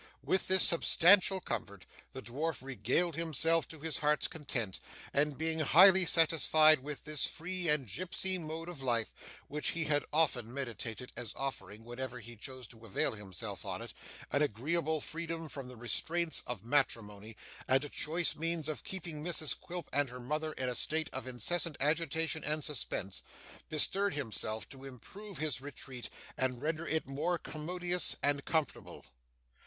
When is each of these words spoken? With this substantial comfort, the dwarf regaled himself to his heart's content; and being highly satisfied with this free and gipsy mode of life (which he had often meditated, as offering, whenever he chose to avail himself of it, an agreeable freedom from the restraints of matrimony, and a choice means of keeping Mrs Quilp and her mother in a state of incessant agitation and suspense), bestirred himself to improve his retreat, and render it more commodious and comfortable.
With 0.23 0.47
this 0.47 0.63
substantial 0.63 1.39
comfort, 1.39 1.85
the 2.11 2.23
dwarf 2.23 2.63
regaled 2.63 3.15
himself 3.15 3.67
to 3.67 3.81
his 3.81 3.99
heart's 3.99 4.27
content; 4.27 4.79
and 5.13 5.37
being 5.37 5.59
highly 5.59 6.05
satisfied 6.05 6.79
with 6.79 7.03
this 7.03 7.27
free 7.27 7.67
and 7.69 7.85
gipsy 7.85 8.39
mode 8.39 8.67
of 8.67 8.81
life 8.81 9.13
(which 9.47 9.67
he 9.67 9.83
had 9.83 10.03
often 10.11 10.51
meditated, 10.51 11.11
as 11.15 11.35
offering, 11.35 11.83
whenever 11.85 12.19
he 12.19 12.35
chose 12.35 12.67
to 12.69 12.83
avail 12.83 13.11
himself 13.13 13.63
of 13.63 13.79
it, 13.79 13.93
an 14.31 14.41
agreeable 14.41 15.01
freedom 15.01 15.47
from 15.47 15.67
the 15.67 15.75
restraints 15.75 16.41
of 16.47 16.65
matrimony, 16.65 17.37
and 17.67 17.83
a 17.85 17.89
choice 17.89 18.35
means 18.35 18.67
of 18.67 18.83
keeping 18.83 19.23
Mrs 19.23 19.55
Quilp 19.55 19.87
and 19.93 20.09
her 20.09 20.19
mother 20.19 20.53
in 20.53 20.67
a 20.67 20.73
state 20.73 21.11
of 21.13 21.27
incessant 21.27 21.77
agitation 21.79 22.43
and 22.43 22.63
suspense), 22.63 23.21
bestirred 23.69 24.15
himself 24.15 24.67
to 24.69 24.83
improve 24.83 25.37
his 25.37 25.61
retreat, 25.61 26.09
and 26.39 26.59
render 26.63 26.87
it 26.87 27.05
more 27.05 27.37
commodious 27.37 28.15
and 28.23 28.45
comfortable. 28.45 29.05